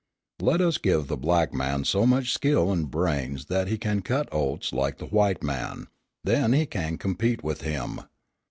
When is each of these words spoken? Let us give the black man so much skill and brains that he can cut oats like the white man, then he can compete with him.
Let 0.41 0.61
us 0.61 0.79
give 0.79 1.05
the 1.09 1.15
black 1.15 1.53
man 1.53 1.83
so 1.85 2.07
much 2.07 2.33
skill 2.33 2.71
and 2.71 2.89
brains 2.89 3.45
that 3.53 3.67
he 3.67 3.77
can 3.77 4.01
cut 4.01 4.27
oats 4.31 4.73
like 4.73 4.97
the 4.97 5.05
white 5.05 5.43
man, 5.43 5.89
then 6.23 6.53
he 6.53 6.65
can 6.65 6.97
compete 6.97 7.43
with 7.43 7.61
him. 7.61 8.01